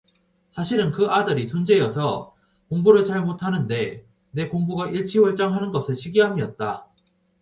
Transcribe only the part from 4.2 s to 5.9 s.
내 공부가 일취월장하는